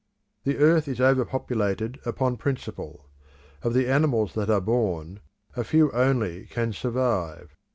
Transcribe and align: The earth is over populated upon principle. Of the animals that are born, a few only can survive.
The 0.45 0.57
earth 0.57 0.87
is 0.87 0.99
over 0.99 1.23
populated 1.25 1.99
upon 2.07 2.37
principle. 2.37 3.07
Of 3.61 3.75
the 3.75 3.87
animals 3.87 4.33
that 4.33 4.49
are 4.49 4.59
born, 4.59 5.19
a 5.55 5.63
few 5.63 5.91
only 5.91 6.47
can 6.47 6.73
survive. 6.73 7.55